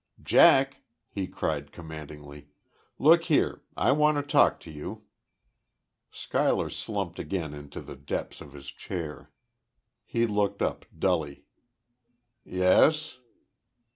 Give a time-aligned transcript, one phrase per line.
[0.23, 0.81] "Jack!"
[1.11, 2.47] he cried, commandingly.
[2.97, 3.61] "Look here!
[3.77, 5.03] I want to talk to you!"
[6.09, 9.29] Schuyler slumped again into the depths of his chair.
[10.07, 11.45] He looked up, dully.
[12.43, 13.19] "Yes?"